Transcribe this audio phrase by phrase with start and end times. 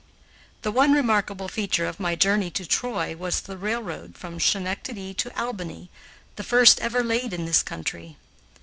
[0.63, 5.39] The one remarkable feature of my journey to Troy was the railroad from Schenectady to
[5.39, 5.91] Albany,
[6.37, 8.17] the first ever laid in this country.